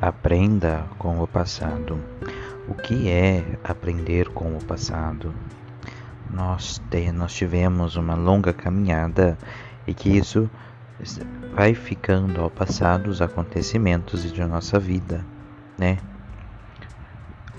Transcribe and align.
Aprenda 0.00 0.86
com 0.98 1.22
o 1.22 1.26
passado. 1.26 2.00
O 2.66 2.74
que 2.74 3.10
é 3.10 3.44
aprender 3.62 4.30
com 4.30 4.56
o 4.56 4.64
passado? 4.64 5.34
Nós, 6.30 6.80
te, 6.90 7.12
nós 7.12 7.34
tivemos 7.34 7.96
uma 7.96 8.14
longa 8.14 8.50
caminhada 8.50 9.36
e 9.86 9.92
que 9.92 10.08
isso 10.08 10.48
vai 11.54 11.74
ficando 11.74 12.40
ao 12.40 12.48
passar 12.48 12.98
dos 12.98 13.20
acontecimentos 13.20 14.32
de 14.32 14.42
nossa 14.42 14.78
vida, 14.78 15.22
né? 15.76 15.98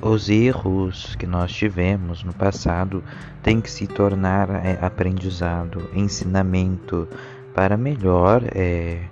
Os 0.01 0.27
erros 0.27 1.15
que 1.15 1.27
nós 1.27 1.51
tivemos 1.51 2.23
no 2.23 2.33
passado 2.33 3.03
têm 3.43 3.61
que 3.61 3.69
se 3.69 3.85
tornar 3.85 4.49
é, 4.65 4.79
aprendizado, 4.81 5.91
ensinamento 5.93 7.07
para 7.53 7.77
melhor 7.77 8.41
é, 8.55 9.03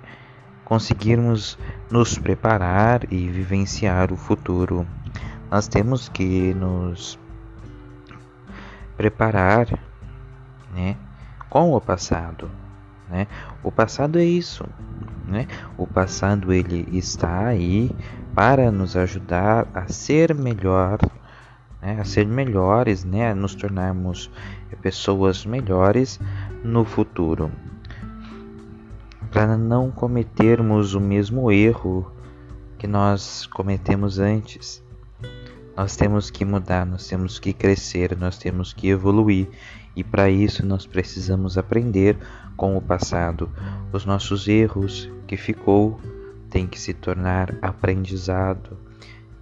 conseguirmos 0.64 1.56
nos 1.90 2.16
preparar 2.16 3.12
e 3.12 3.28
vivenciar 3.28 4.12
o 4.12 4.16
futuro. 4.16 4.86
Nós 5.50 5.66
temos 5.66 6.08
que 6.08 6.54
nos 6.54 7.18
preparar, 8.96 9.66
né, 10.72 10.96
com 11.48 11.72
o 11.74 11.80
passado, 11.80 12.48
né? 13.08 13.26
O 13.62 13.72
passado 13.72 14.20
é 14.20 14.24
isso, 14.24 14.64
né? 15.26 15.48
O 15.76 15.86
passado 15.86 16.52
ele 16.52 16.86
está 16.96 17.46
aí 17.46 17.90
para 18.34 18.70
nos 18.70 18.96
ajudar 18.96 19.66
a 19.74 19.88
ser 19.88 20.32
melhor, 20.32 20.98
né? 21.82 21.98
a 22.00 22.04
ser 22.04 22.24
melhores, 22.26 23.04
né? 23.04 23.32
A 23.32 23.34
nos 23.34 23.56
tornarmos 23.56 24.30
pessoas 24.80 25.44
melhores 25.44 26.20
no 26.62 26.84
futuro 26.84 27.50
para 29.40 29.56
não 29.56 29.90
cometermos 29.90 30.92
o 30.92 31.00
mesmo 31.00 31.50
erro 31.50 32.12
que 32.76 32.86
nós 32.86 33.46
cometemos 33.46 34.18
antes. 34.18 34.84
Nós 35.74 35.96
temos 35.96 36.30
que 36.30 36.44
mudar, 36.44 36.84
nós 36.84 37.08
temos 37.08 37.38
que 37.38 37.54
crescer, 37.54 38.14
nós 38.18 38.36
temos 38.36 38.74
que 38.74 38.90
evoluir 38.90 39.48
e 39.96 40.04
para 40.04 40.28
isso 40.28 40.66
nós 40.66 40.84
precisamos 40.84 41.56
aprender 41.56 42.18
com 42.54 42.76
o 42.76 42.82
passado. 42.82 43.48
Os 43.90 44.04
nossos 44.04 44.46
erros 44.46 45.10
que 45.26 45.38
ficou 45.38 45.98
têm 46.50 46.66
que 46.66 46.78
se 46.78 46.92
tornar 46.92 47.56
aprendizado 47.62 48.76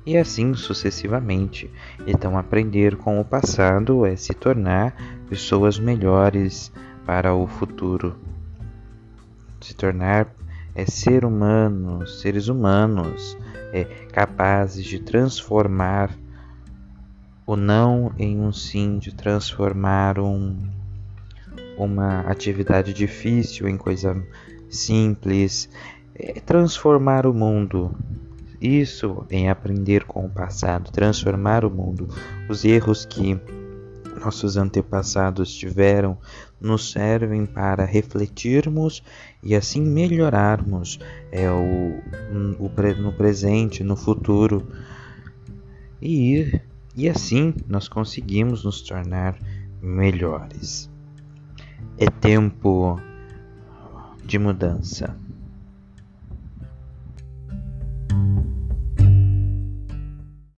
e 0.06 0.16
assim 0.16 0.54
sucessivamente. 0.54 1.68
Então, 2.06 2.38
aprender 2.38 2.94
com 2.94 3.20
o 3.20 3.24
passado 3.24 4.06
é 4.06 4.14
se 4.14 4.32
tornar 4.32 4.94
pessoas 5.28 5.76
melhores 5.76 6.70
para 7.04 7.34
o 7.34 7.48
futuro 7.48 8.14
se 9.60 9.74
tornar 9.74 10.34
é 10.74 10.86
ser 10.86 11.24
humano, 11.24 12.06
seres 12.06 12.48
humanos, 12.48 13.36
é, 13.72 13.84
capazes 14.12 14.84
de 14.84 15.00
transformar 15.00 16.10
o 17.46 17.56
não 17.56 18.12
em 18.18 18.38
um 18.40 18.52
sim, 18.52 18.98
de 18.98 19.12
transformar 19.14 20.18
um, 20.18 20.56
uma 21.76 22.20
atividade 22.20 22.92
difícil 22.92 23.68
em 23.68 23.76
coisa 23.76 24.22
simples, 24.68 25.68
é, 26.14 26.34
transformar 26.40 27.26
o 27.26 27.34
mundo. 27.34 27.94
Isso 28.60 29.24
em 29.30 29.48
aprender 29.48 30.04
com 30.04 30.26
o 30.26 30.30
passado, 30.30 30.90
transformar 30.90 31.64
o 31.64 31.70
mundo. 31.70 32.08
Os 32.48 32.64
erros 32.64 33.06
que 33.06 33.40
nossos 34.18 34.56
antepassados 34.56 35.52
tiveram 35.54 36.18
nos 36.60 36.90
servem 36.90 37.46
para 37.46 37.84
refletirmos 37.84 39.02
e 39.42 39.54
assim 39.54 39.82
melhorarmos 39.82 40.98
é, 41.30 41.50
o, 41.50 42.00
o, 42.58 42.70
no 43.00 43.12
presente, 43.12 43.84
no 43.84 43.96
futuro. 43.96 44.66
E, 46.02 46.60
e 46.96 47.08
assim 47.08 47.54
nós 47.66 47.88
conseguimos 47.88 48.64
nos 48.64 48.82
tornar 48.82 49.38
melhores. 49.80 50.90
É 51.96 52.10
tempo 52.10 53.00
de 54.24 54.38
mudança. 54.38 55.16